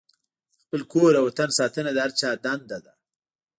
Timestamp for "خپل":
0.61-0.81